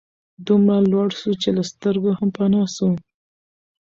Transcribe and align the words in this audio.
دومره 0.47 0.79
لوړ 0.91 1.07
سو 1.19 1.29
چي 1.41 1.49
له 1.57 1.63
سترګو 1.71 2.09
هم 2.17 2.29
پناه 2.37 2.67
سو 2.77 2.89